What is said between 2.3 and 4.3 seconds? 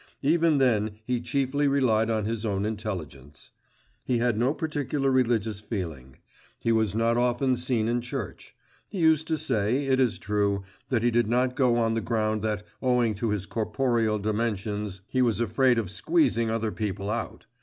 own intelligence. He